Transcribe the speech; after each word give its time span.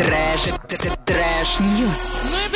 Trash, 0.00 0.42
trash-news. 1.04 2.02
Ну 2.30 2.38
и 2.46 2.49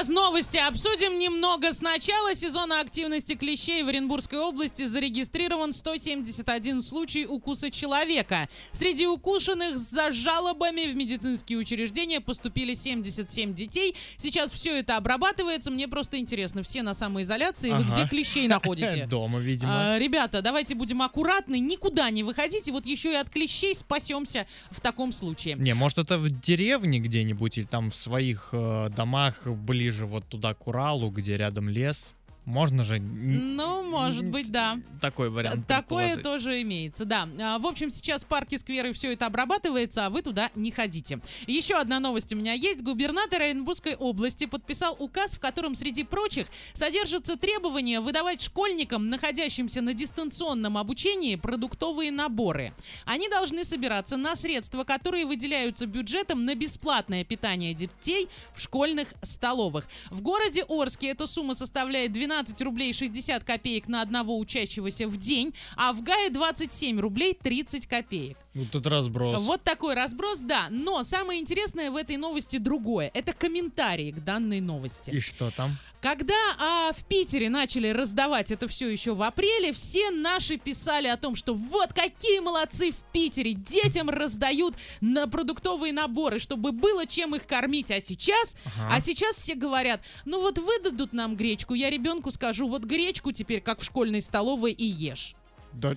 сейчас 0.00 0.08
новости 0.08 0.56
обсудим 0.56 1.18
немного. 1.18 1.74
С 1.74 1.82
начала 1.82 2.34
сезона 2.34 2.80
активности 2.80 3.34
клещей 3.34 3.82
в 3.82 3.88
Оренбургской 3.88 4.38
области 4.38 4.84
зарегистрирован 4.84 5.74
171 5.74 6.80
случай 6.80 7.26
укуса 7.26 7.70
человека. 7.70 8.48
Среди 8.72 9.06
укушенных 9.06 9.76
за 9.76 10.10
жалобами 10.10 10.86
в 10.86 10.96
медицинские 10.96 11.58
учреждения 11.58 12.20
поступили 12.20 12.72
77 12.72 13.52
детей. 13.52 13.94
Сейчас 14.16 14.50
все 14.50 14.78
это 14.78 14.96
обрабатывается. 14.96 15.70
Мне 15.70 15.86
просто 15.86 16.18
интересно, 16.18 16.62
все 16.62 16.82
на 16.82 16.94
самоизоляции, 16.94 17.70
вы 17.70 17.84
Ага. 17.84 17.92
где 17.94 18.08
клещей 18.08 18.48
находите? 18.48 19.06
Дома, 19.10 19.38
видимо. 19.38 19.94
А, 19.94 19.98
ребята, 19.98 20.40
давайте 20.40 20.74
будем 20.74 21.02
аккуратны, 21.02 21.58
никуда 21.58 22.08
не 22.08 22.22
выходите, 22.22 22.72
вот 22.72 22.86
еще 22.86 23.12
и 23.12 23.16
от 23.16 23.28
клещей 23.28 23.74
спасемся 23.74 24.46
в 24.70 24.80
таком 24.80 25.12
случае. 25.12 25.56
Не, 25.56 25.74
может 25.74 25.98
это 25.98 26.16
в 26.16 26.30
деревне 26.30 27.00
где-нибудь 27.00 27.58
или 27.58 27.66
там 27.66 27.90
в 27.90 27.96
своих 27.96 28.48
э, 28.52 28.88
домах 28.96 29.44
ближе 29.44 29.89
вот 30.06 30.26
туда 30.26 30.54
к 30.54 30.66
Уралу, 30.66 31.10
где 31.10 31.36
рядом 31.36 31.68
лес. 31.68 32.14
Можно 32.50 32.82
же 32.82 32.98
Ну, 32.98 33.88
может 33.88 34.26
быть, 34.26 34.50
да. 34.50 34.80
такой 35.00 35.30
вариант 35.30 35.68
Такое 35.68 36.16
тоже 36.16 36.60
имеется, 36.62 37.04
да. 37.04 37.28
А, 37.40 37.58
В 37.60 37.66
общем, 37.66 37.90
сейчас 37.90 38.24
парки, 38.24 38.56
скверы, 38.56 38.92
все 38.92 39.12
это 39.12 39.26
обрабатывается, 39.26 40.06
а 40.06 40.10
вы 40.10 40.22
туда 40.22 40.50
не 40.56 40.72
ходите. 40.72 41.20
Еще 41.46 41.74
одна 41.76 42.00
новость 42.00 42.32
у 42.32 42.36
меня 42.36 42.52
есть. 42.52 42.82
Губернатор 42.82 43.40
Оренбургской 43.40 43.94
области 43.94 44.46
подписал 44.46 44.96
указ, 44.98 45.36
в 45.36 45.40
котором, 45.40 45.76
среди 45.76 46.02
прочих, 46.02 46.48
содержится 46.74 47.36
требование 47.36 48.00
выдавать 48.00 48.42
школьникам, 48.42 49.10
находящимся 49.10 49.80
на 49.80 49.94
дистанционном 49.94 50.76
обучении, 50.76 51.36
продуктовые 51.36 52.10
наборы. 52.10 52.74
Они 53.04 53.28
должны 53.28 53.62
собираться 53.64 54.16
на 54.16 54.34
средства, 54.34 54.82
которые 54.82 55.24
выделяются 55.24 55.86
бюджетом 55.86 56.44
на 56.44 56.56
бесплатное 56.56 57.22
питание 57.22 57.74
детей 57.74 58.28
в 58.54 58.60
школьных 58.60 59.08
столовых. 59.22 59.86
В 60.10 60.20
городе 60.20 60.64
Орске 60.68 61.10
эта 61.10 61.28
сумма 61.28 61.54
составляет 61.54 62.12
12 62.12 62.39
рублей 62.60 62.92
60 62.92 63.44
копеек 63.44 63.88
на 63.88 64.02
одного 64.02 64.38
учащегося 64.38 65.08
в 65.08 65.16
день, 65.16 65.54
а 65.76 65.92
в 65.92 66.02
Гае 66.02 66.30
27 66.30 66.98
рублей 67.00 67.36
30 67.40 67.86
копеек. 67.86 68.36
Вот 68.54 68.70
тут 68.70 68.86
разброс. 68.86 69.42
Вот 69.42 69.62
такой 69.62 69.94
разброс, 69.94 70.40
да. 70.40 70.68
Но 70.70 71.02
самое 71.04 71.40
интересное 71.40 71.90
в 71.90 71.96
этой 71.96 72.16
новости 72.16 72.58
другое. 72.58 73.10
Это 73.14 73.32
комментарии 73.32 74.10
к 74.10 74.24
данной 74.24 74.60
новости. 74.60 75.10
И 75.10 75.20
что 75.20 75.50
там? 75.50 75.70
Когда 76.00 76.34
а, 76.58 76.92
в 76.92 77.04
Питере 77.04 77.50
начали 77.50 77.88
раздавать 77.88 78.50
это 78.50 78.68
все 78.68 78.88
еще 78.88 79.14
в 79.14 79.22
апреле, 79.22 79.72
все 79.74 80.10
наши 80.10 80.56
писали 80.56 81.08
о 81.08 81.18
том, 81.18 81.34
что 81.36 81.52
вот 81.52 81.92
какие 81.92 82.40
молодцы 82.40 82.90
в 82.92 82.96
Питере, 83.12 83.52
детям 83.52 84.08
раздают 84.08 84.74
на 85.02 85.26
продуктовые 85.26 85.92
наборы, 85.92 86.38
чтобы 86.38 86.72
было 86.72 87.06
чем 87.06 87.34
их 87.34 87.46
кормить. 87.46 87.90
А 87.90 88.00
сейчас, 88.00 88.56
Ага. 88.64 88.88
а 88.96 89.00
сейчас 89.02 89.36
все 89.36 89.54
говорят, 89.54 90.00
ну 90.24 90.40
вот 90.40 90.58
выдадут 90.58 91.12
нам 91.12 91.36
гречку, 91.36 91.74
я 91.74 91.90
ребенку 91.90 92.30
скажу, 92.30 92.66
вот 92.66 92.84
гречку 92.84 93.32
теперь 93.32 93.60
как 93.60 93.80
в 93.80 93.84
школьной 93.84 94.22
столовой 94.22 94.72
и 94.72 94.86
ешь. 94.86 95.34
Да. 95.72 95.96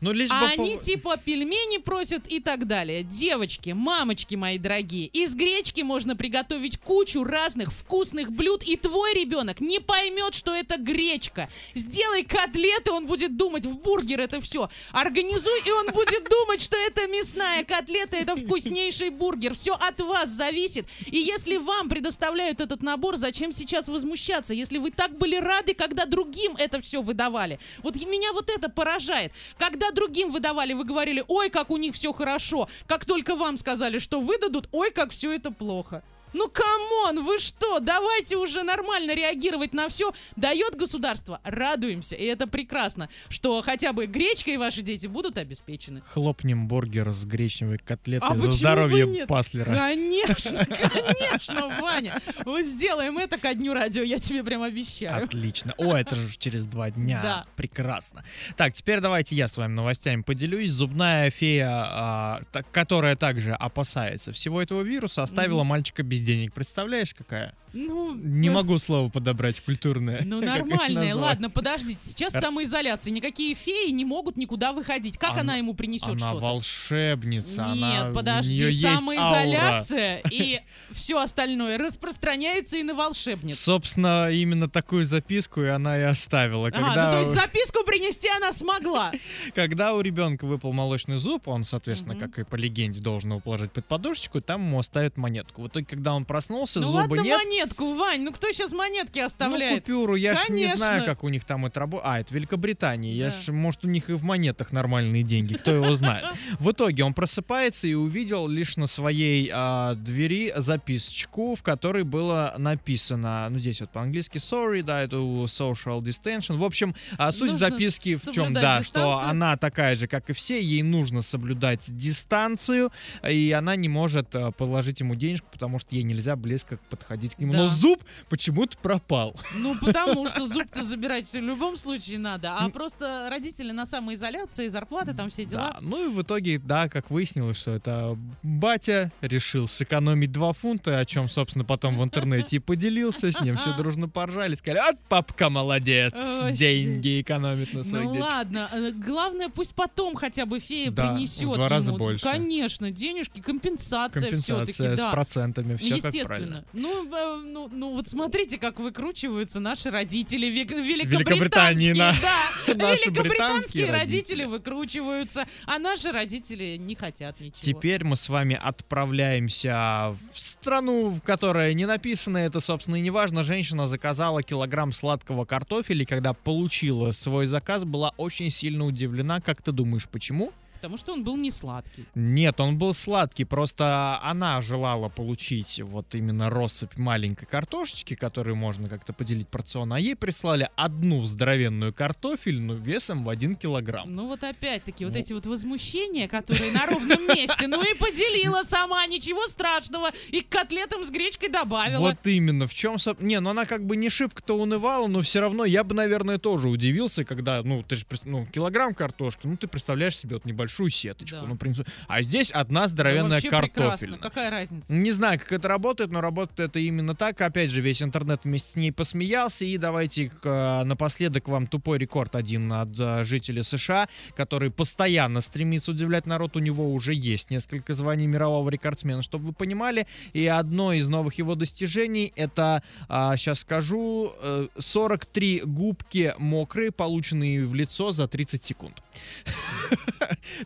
Ну, 0.00 0.12
лишь 0.12 0.30
А 0.30 0.40
бы 0.40 0.46
они 0.52 0.78
типа 0.78 1.18
пельмени 1.18 1.76
просят 1.76 2.26
и 2.26 2.40
так 2.40 2.66
далее. 2.66 3.02
Девочки, 3.02 3.70
мамочки 3.70 4.34
мои 4.34 4.56
дорогие, 4.56 5.06
из 5.08 5.34
гречки 5.34 5.82
можно 5.82 6.16
приготовить 6.16 6.78
кучу 6.78 7.22
разных 7.22 7.70
вкусных 7.70 8.32
блюд, 8.32 8.62
и 8.62 8.76
твой 8.76 9.12
ребенок 9.14 9.60
не 9.60 9.78
поймет, 9.78 10.34
что 10.34 10.54
это 10.54 10.78
гречка. 10.78 11.50
Сделай 11.74 12.24
котлеты, 12.24 12.92
он 12.92 13.06
будет 13.06 13.36
думать, 13.36 13.66
в 13.66 13.76
бургер 13.76 14.20
это 14.20 14.40
все. 14.40 14.70
Организуй, 14.92 15.60
и 15.66 15.70
он 15.70 15.88
будет 15.92 16.26
думать, 16.30 16.62
что 16.62 16.78
это 16.78 17.06
мясная 17.06 17.62
котлета, 17.64 18.16
это 18.16 18.36
вкуснейший 18.36 19.10
бургер. 19.10 19.54
Все 19.54 19.74
от 19.74 20.00
вас 20.00 20.30
зависит. 20.30 20.86
И 21.06 21.18
если 21.18 21.58
вам 21.58 21.90
предоставляют 21.90 22.60
этот 22.60 22.82
набор, 22.82 23.16
зачем 23.16 23.52
сейчас 23.52 23.88
возмущаться, 23.88 24.54
если 24.54 24.78
вы 24.78 24.90
так 24.90 25.18
были 25.18 25.36
рады, 25.36 25.74
когда 25.74 26.06
другим 26.06 26.56
это 26.56 26.80
все 26.80 27.02
выдавали? 27.02 27.58
Вот 27.82 27.96
меня 27.96 28.32
вот 28.32 28.48
это 28.48 28.70
поражает. 28.70 29.09
Когда 29.58 29.90
другим 29.90 30.30
выдавали, 30.30 30.72
вы 30.72 30.84
говорили, 30.84 31.24
ой, 31.28 31.50
как 31.50 31.70
у 31.70 31.76
них 31.76 31.94
все 31.94 32.12
хорошо. 32.12 32.68
Как 32.86 33.04
только 33.04 33.36
вам 33.36 33.56
сказали, 33.56 33.98
что 33.98 34.20
выдадут, 34.20 34.68
ой, 34.72 34.90
как 34.90 35.10
все 35.10 35.32
это 35.32 35.50
плохо. 35.50 36.02
Ну, 36.32 36.48
come 36.48 36.91
on, 36.91 37.24
вы 37.24 37.38
что? 37.38 37.80
Давайте 37.80 38.36
уже 38.36 38.62
нормально 38.62 39.14
реагировать 39.14 39.74
на 39.74 39.88
все. 39.88 40.12
Дает 40.36 40.76
государство, 40.76 41.40
радуемся. 41.44 42.16
И 42.16 42.24
это 42.24 42.46
прекрасно, 42.46 43.08
что 43.28 43.62
хотя 43.62 43.92
бы 43.92 44.06
гречкой 44.06 44.56
ваши 44.56 44.82
дети 44.82 45.06
будут 45.06 45.38
обеспечены. 45.38 46.02
Хлопнем 46.12 46.68
бургер 46.68 47.10
с 47.10 47.24
гречневой 47.24 47.78
котлетой 47.78 48.28
А 48.28 48.36
за 48.36 48.50
здоровье? 48.50 49.26
Паслера. 49.26 49.74
Конечно, 49.74 50.66
конечно, 50.66 51.80
Ваня. 51.80 52.20
Мы 52.44 52.62
сделаем 52.62 53.18
это 53.18 53.38
ко 53.38 53.54
дню 53.54 53.74
радио, 53.74 54.02
я 54.02 54.18
тебе 54.18 54.44
прям 54.44 54.62
обещаю. 54.62 55.24
Отлично. 55.24 55.74
О, 55.78 55.96
это 55.96 56.14
же 56.14 56.28
через 56.38 56.64
два 56.64 56.90
дня. 56.90 57.20
Да. 57.22 57.46
Прекрасно. 57.56 58.24
Так, 58.56 58.74
теперь 58.74 59.00
давайте 59.00 59.36
я 59.36 59.48
с 59.48 59.56
вами 59.56 59.72
новостями 59.72 60.22
поделюсь. 60.22 60.70
Зубная 60.70 61.30
фея, 61.30 61.68
а, 61.70 62.40
которая 62.72 63.16
также 63.16 63.52
опасается 63.52 64.32
всего 64.32 64.62
этого 64.62 64.82
вируса, 64.82 65.22
оставила 65.22 65.64
мальчика 65.64 66.02
без 66.02 66.19
денег. 66.20 66.52
Представляешь, 66.52 67.14
какая? 67.14 67.54
Ну, 67.72 68.14
Не 68.16 68.48
ну, 68.48 68.54
могу 68.56 68.78
слово 68.78 69.08
подобрать 69.10 69.60
культурное. 69.60 70.22
Ну 70.24 70.40
назвать? 70.40 71.14
ладно, 71.14 71.50
подождите. 71.50 72.00
Сейчас 72.04 72.32
самоизоляция. 72.32 73.12
Никакие 73.12 73.54
феи 73.54 73.90
не 73.90 74.04
могут 74.04 74.36
никуда 74.36 74.72
выходить. 74.72 75.16
Как 75.18 75.32
Она- 75.32 75.40
она, 75.40 75.56
ему 75.56 75.74
принесет 75.74 76.08
Она 76.08 76.18
что-то? 76.18 76.36
волшебница. 76.40 77.66
она, 77.66 77.74
Нет, 77.74 78.10
у 78.10 78.14
подожди, 78.14 78.70
самоизоляция 78.72 80.20
и 80.30 80.60
все 80.92 81.20
остальное 81.22 81.78
распространяется 81.78 82.76
и 82.78 82.82
на 82.82 82.94
волшебниц. 82.94 83.58
Собственно, 83.58 84.30
именно 84.30 84.68
такую 84.68 85.04
записку 85.04 85.62
и 85.62 85.68
она 85.68 85.98
и 85.98 86.02
оставила. 86.02 86.68
А, 86.68 86.70
Когда, 86.70 87.06
ну 87.06 87.10
то 87.12 87.18
есть 87.20 87.32
записку 87.32 87.84
принести 87.84 88.28
она 88.36 88.52
смогла. 88.52 89.12
когда 89.54 89.94
у 89.94 90.00
ребенка 90.00 90.46
выпал 90.46 90.72
молочный 90.72 91.18
зуб, 91.18 91.48
он, 91.48 91.64
соответственно, 91.64 92.16
как 92.16 92.38
и 92.38 92.44
по 92.44 92.56
легенде, 92.56 93.00
должен 93.00 93.30
его 93.30 93.40
положить 93.40 93.72
под 93.72 93.86
подушечку, 93.86 94.40
там 94.40 94.62
ему 94.62 94.78
оставят 94.78 95.16
монетку. 95.16 95.62
В 95.62 95.68
итоге, 95.68 95.86
когда 95.86 96.09
он 96.14 96.24
проснулся, 96.24 96.80
Ну 96.80 96.86
зуба 96.86 96.96
ладно 96.98 97.20
нет. 97.20 97.38
монетку, 97.44 97.94
Вань, 97.94 98.22
ну 98.22 98.32
кто 98.32 98.50
сейчас 98.52 98.72
монетки 98.72 99.18
Ну, 99.20 99.26
оставляет? 99.26 99.80
купюру, 99.82 100.14
я 100.16 100.34
ж 100.34 100.48
не 100.50 100.66
знаю, 100.68 101.04
как 101.04 101.24
у 101.24 101.28
них 101.28 101.44
там 101.44 101.66
это 101.66 101.80
работает. 101.80 102.06
А, 102.10 102.20
это 102.20 102.34
Великобритания. 102.34 103.12
Я 103.12 103.30
Да. 103.30 103.36
ж, 103.40 103.52
может, 103.52 103.84
у 103.84 103.88
них 103.88 104.10
и 104.10 104.14
в 104.14 104.22
монетах 104.22 104.72
нормальные 104.72 105.22
деньги, 105.22 105.54
кто 105.54 105.70
его 105.72 105.94
знает. 105.94 106.24
В 106.58 106.70
итоге 106.72 107.04
он 107.04 107.14
просыпается 107.14 107.88
и 107.88 107.94
увидел 107.94 108.46
лишь 108.48 108.76
на 108.76 108.86
своей 108.86 109.50
а, 109.52 109.94
двери 109.94 110.52
записочку, 110.56 111.54
в 111.54 111.62
которой 111.62 112.04
было 112.04 112.54
написано, 112.58 113.48
ну, 113.50 113.58
здесь 113.58 113.80
вот 113.80 113.90
по-английски 113.90 114.38
sorry, 114.38 114.82
да, 114.82 115.02
это 115.02 115.16
social 115.16 116.00
distension. 116.00 116.56
В 116.56 116.64
общем, 116.64 116.94
а, 117.18 117.30
суть 117.32 117.52
Нужно 117.52 117.58
записки 117.70 118.16
в 118.16 118.30
чем, 118.32 118.52
да, 118.52 118.82
что 118.82 119.12
она 119.18 119.56
такая 119.56 119.94
же, 119.94 120.06
как 120.06 120.30
и 120.30 120.32
все, 120.32 120.62
ей 120.62 120.82
нужно 120.82 121.22
соблюдать 121.22 121.86
дистанцию, 121.96 122.90
и 123.28 123.52
она 123.52 123.76
не 123.76 123.88
может 123.88 124.34
а, 124.34 124.50
положить 124.52 125.00
ему 125.00 125.14
денежку, 125.14 125.48
потому 125.50 125.78
что 125.78 125.94
ей 125.94 125.99
нельзя 126.02 126.36
близко 126.36 126.78
подходить 126.90 127.34
к 127.34 127.38
нему. 127.38 127.52
Но 127.52 127.64
Да. 127.64 127.68
зуб 127.68 128.02
почему-то 128.28 128.76
пропал. 128.78 129.34
Ну, 129.56 129.76
потому 129.80 130.26
что 130.28 130.46
зуб-то 130.46 130.82
забирать 130.82 131.24
в 131.32 131.34
любом 131.36 131.76
случае 131.76 132.18
надо. 132.18 132.56
А 132.56 132.68
просто 132.70 133.28
родители 133.30 133.70
на 133.72 133.86
самоизоляции, 133.86 134.68
зарплаты, 134.68 135.14
там 135.14 135.30
все 135.30 135.44
дела. 135.44 135.72
Да, 135.74 135.78
ну 135.80 136.10
и 136.10 136.14
в 136.14 136.22
итоге, 136.22 136.58
да, 136.58 136.88
как 136.88 137.10
выяснилось, 137.10 137.58
что 137.58 137.72
это 137.72 138.16
батя 138.42 139.12
решил 139.20 139.68
сэкономить 139.68 140.32
2 140.32 140.52
фунта, 140.52 140.98
о 140.98 141.04
чем, 141.04 141.28
собственно, 141.28 141.64
потом 141.64 141.98
в 141.98 142.04
интернете 142.04 142.56
и 142.56 142.58
поделился, 142.58 143.30
с 143.30 143.40
ним 143.40 143.56
все 143.56 143.72
дружно 143.76 144.08
поржали, 144.08 144.54
сказали, 144.54 144.78
а 144.80 144.92
папка 145.08 145.50
молодец, 145.50 146.12
деньги 146.52 147.20
экономит 147.20 147.72
на 147.72 147.84
своих 147.84 148.04
Ну 148.06 148.12
детях. 148.14 148.28
ладно, 148.28 148.68
э, 148.72 148.90
главное 148.92 149.48
пусть 149.48 149.74
потом 149.74 150.14
хотя 150.14 150.46
бы 150.46 150.58
фея 150.60 150.90
Да, 150.90 151.08
принесет. 151.12 151.48
в 151.48 151.54
два 151.54 151.68
раза 151.68 151.92
больше. 151.92 152.22
Конечно, 152.24 152.90
денежки, 152.90 153.40
компенсация, 153.40 154.22
Компенсация 154.22 154.66
все-таки, 154.72 154.96
с 154.96 154.98
да. 155.00 155.10
процентами, 155.10 155.76
все 155.76 155.89
правильно. 155.98 156.06
Естественно. 156.06 156.64
Ну, 156.72 157.06
э, 157.14 157.42
ну, 157.46 157.68
ну 157.72 157.90
вот 157.94 158.08
смотрите, 158.08 158.58
как 158.58 158.78
выкручиваются 158.80 159.60
наши 159.60 159.90
родители 159.90 160.46
век- 160.46 160.70
Великобритании, 160.70 161.88
великобританские. 161.88 161.94
Да, 161.94 162.12
великобританские 162.94 163.22
британские 163.22 163.90
родители 163.90 164.42
родители. 164.42 164.44
выкручиваются, 164.44 165.44
а 165.66 165.78
наши 165.78 166.12
родители 166.12 166.76
не 166.76 166.94
хотят 166.94 167.40
ничего. 167.40 167.60
Теперь 167.60 168.04
мы 168.04 168.16
с 168.16 168.28
вами 168.28 168.58
отправляемся 168.60 170.16
в 170.32 170.40
страну, 170.40 171.20
которая 171.24 171.74
не 171.74 171.86
написана, 171.86 172.38
это, 172.38 172.60
собственно, 172.60 172.96
и 172.96 173.00
не 173.00 173.10
важно. 173.10 173.42
Женщина 173.42 173.86
заказала 173.86 174.42
килограмм 174.42 174.92
сладкого 174.92 175.44
картофеля, 175.44 176.02
и 176.02 176.06
когда 176.06 176.32
получила 176.32 177.12
свой 177.12 177.46
заказ, 177.46 177.84
была 177.84 178.12
очень 178.16 178.50
сильно 178.50 178.84
удивлена. 178.86 179.40
Как 179.40 179.62
ты 179.62 179.72
думаешь, 179.72 180.08
почему? 180.08 180.52
Потому 180.80 180.96
что 180.96 181.12
он 181.12 181.24
был 181.24 181.36
не 181.36 181.50
сладкий. 181.50 182.06
Нет, 182.14 182.58
он 182.58 182.78
был 182.78 182.94
сладкий, 182.94 183.44
просто 183.44 184.18
она 184.22 184.60
желала 184.62 185.10
получить 185.10 185.80
вот 185.80 186.14
именно 186.14 186.48
россыпь 186.48 186.96
маленькой 186.96 187.44
картошечки, 187.44 188.14
которую 188.14 188.56
можно 188.56 188.88
как-то 188.88 189.12
поделить 189.12 189.48
порционно, 189.48 189.96
а 189.96 190.00
ей 190.00 190.16
прислали 190.16 190.70
одну 190.76 191.24
здоровенную 191.24 191.92
картофельную 191.92 192.80
весом 192.80 193.24
в 193.24 193.28
один 193.28 193.56
килограмм. 193.56 194.14
Ну 194.14 194.26
вот 194.26 194.42
опять-таки, 194.42 195.04
вот 195.04 195.14
Ну. 195.14 195.20
эти 195.20 195.32
вот 195.34 195.44
возмущения, 195.46 196.28
которые 196.28 196.72
на 196.72 196.86
ровном 196.86 197.26
месте. 197.28 197.66
Ну 197.68 197.82
и 197.82 197.94
поделила 197.98 198.62
сама, 198.62 199.06
ничего 199.06 199.46
страшного. 199.48 200.08
И 200.30 200.40
к 200.40 200.48
котлетам 200.48 201.04
с 201.04 201.10
гречкой 201.10 201.50
добавила. 201.50 201.98
Вот 202.00 202.26
именно, 202.26 202.66
в 202.66 202.72
чем... 202.74 202.96
Не, 203.18 203.40
ну 203.40 203.50
она 203.50 203.66
как 203.66 203.84
бы 203.84 203.96
не 203.96 204.08
шибко-то 204.08 204.56
унывала, 204.56 205.08
но 205.08 205.20
все 205.20 205.40
равно 205.40 205.64
я 205.64 205.84
бы, 205.84 205.94
наверное, 205.94 206.38
тоже 206.38 206.68
удивился, 206.68 207.24
когда, 207.24 207.62
ну, 207.62 207.82
ты 207.82 207.96
же, 207.96 208.06
ну, 208.24 208.46
килограмм 208.46 208.94
картошки, 208.94 209.46
ну, 209.46 209.56
ты 209.56 209.66
представляешь 209.68 210.16
себе 210.16 210.36
вот 210.36 210.44
небольшую 210.70 210.90
сеточку, 210.90 211.36
Да. 211.36 211.46
ну, 211.46 211.54
в 211.54 211.58
принципе. 211.58 211.90
А 212.06 212.22
здесь 212.22 212.50
одна 212.50 212.82
Ну, 212.82 212.86
здоровенная 212.88 213.40
прекрасно. 213.40 213.68
картофельная. 213.68 214.18
Какая 214.18 214.50
разница? 214.50 214.94
Не 214.94 215.10
знаю, 215.10 215.38
как 215.38 215.52
это 215.52 215.68
работает, 215.68 216.10
но 216.10 216.20
работает 216.20 216.70
это 216.70 216.78
именно 216.78 217.14
так. 217.14 217.40
Опять 217.40 217.70
же, 217.70 217.80
весь 217.80 218.02
интернет 218.02 218.40
вместе 218.44 218.72
с 218.72 218.76
ней 218.76 218.92
посмеялся. 218.92 219.64
И 219.64 219.76
давайте 219.78 220.30
э, 220.42 220.84
напоследок 220.84 221.48
вам 221.48 221.66
тупой 221.66 221.98
рекорд 221.98 222.36
один 222.36 222.72
от 222.72 222.88
э, 222.98 223.24
жителя 223.24 223.62
США, 223.62 224.08
который 224.36 224.70
постоянно 224.70 225.40
стремится 225.40 225.90
удивлять 225.90 226.26
народ. 226.26 226.56
У 226.56 226.60
него 226.60 226.92
уже 226.92 227.14
есть 227.14 227.50
несколько 227.50 227.92
званий 227.92 228.26
мирового 228.26 228.68
рекордсмена, 228.70 229.22
чтобы 229.22 229.46
вы 229.46 229.52
понимали. 229.52 230.06
И 230.32 230.46
одно 230.46 230.92
из 230.92 231.08
новых 231.08 231.34
его 231.38 231.54
достижений 231.54 232.32
это, 232.36 232.82
сейчас 233.08 233.60
скажу, 233.60 234.32
э, 234.40 234.68
43 234.78 235.62
губки 235.64 236.34
мокрые, 236.38 236.92
полученные 236.92 237.66
в 237.66 237.74
лицо 237.74 238.10
за 238.10 238.28
30 238.28 238.64
секунд. 238.64 239.02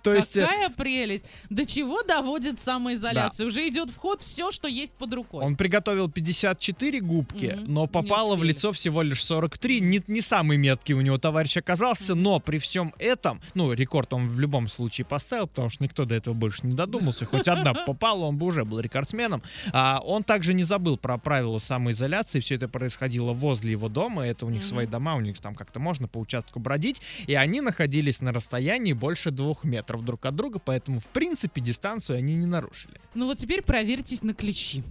То 0.03 0.15
есть... 0.15 0.37
э, 0.37 0.43
Какая 0.43 0.71
прелесть. 0.71 1.25
До 1.51 1.65
чего 1.65 2.03
доводит 2.03 2.61
самоизоляция? 2.61 3.47
Уже 3.47 3.67
идет 3.69 3.91
в 3.91 3.97
ход 3.97 4.23
все, 4.23 4.51
что 4.53 4.69
есть 4.69 4.93
под 4.95 5.13
рукой. 5.15 5.45
Он 5.45 5.57
приготовил 5.57 6.11
54 6.11 7.01
губки, 7.01 7.57
Мгм, 7.57 7.73
но 7.73 7.87
попало 7.87 8.37
в 8.37 8.45
лицо 8.45 8.73
всего 8.73 9.03
лишь 9.03 9.25
43. 9.25 9.81
Не, 9.81 10.03
не 10.07 10.21
самый 10.21 10.57
меткий 10.57 10.95
у 10.95 11.01
него 11.01 11.19
товарищ 11.19 11.57
оказался, 11.57 12.15
но 12.15 12.41
при 12.41 12.59
всем 12.59 12.95
этом, 12.99 13.41
ну, 13.55 13.73
рекорд 13.73 14.13
он 14.13 14.29
в 14.29 14.39
любом 14.41 14.69
случае 14.69 15.05
поставил, 15.05 15.47
потому 15.47 15.71
что 15.71 15.83
никто 15.85 16.05
до 16.05 16.15
этого 16.15 16.35
больше 16.35 16.67
не 16.67 16.75
додумался. 16.75 17.25
Хоть 17.25 17.49
одна 17.49 17.75
попала, 17.87 18.25
он 18.25 18.37
бы 18.37 18.47
уже 18.47 18.65
был 18.65 18.81
рекордсменом. 18.81 19.43
А, 19.73 20.01
он 20.05 20.25
также 20.25 20.55
не 20.55 20.63
забыл 20.63 20.97
про 20.97 21.19
правила 21.19 21.59
самоизоляции. 21.59 22.41
Все 22.41 22.57
это 22.57 22.69
происходило 22.69 23.33
возле 23.33 23.73
его 23.73 23.89
дома. 23.89 24.27
Это 24.27 24.47
у 24.47 24.51
них 24.51 24.63
Мгм. 24.63 24.69
свои 24.69 24.87
дома, 24.87 25.15
у 25.17 25.21
них 25.21 25.39
там 25.39 25.55
как-то 25.55 25.79
можно 25.81 26.09
по 26.09 26.19
участку 26.19 26.59
бродить. 26.61 27.01
И 27.27 27.35
они 27.35 27.61
находились 27.61 28.21
на 28.21 28.33
расстоянии 28.33 28.93
больше 28.93 29.31
двух 29.31 29.65
метров 29.65 29.84
друг 29.87 30.25
от 30.27 30.35
друга, 30.35 30.59
поэтому, 30.59 31.01
в 31.01 31.07
принципе, 31.07 31.61
дистанцию 31.61 32.19
они 32.19 32.35
не 32.35 32.47
нарушили. 32.47 33.01
Ну 33.15 33.27
вот 33.27 33.39
теперь 33.39 33.63
проверьтесь 33.63 34.23
на 34.23 34.35
клещи. 34.35 34.83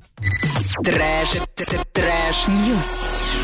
Trash, 0.84 1.30
trash, 1.94 2.48
news. 2.48 3.44